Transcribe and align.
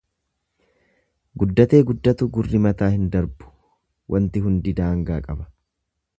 Guddatee 1.43 1.81
guddatu 1.89 2.29
gurri 2.39 2.63
mataa 2.65 2.91
hin 2.95 3.07
darbu 3.17 3.53
Waanti 4.15 4.45
hundi 4.49 4.75
daangaa 4.81 5.21
qaba. 5.29 5.49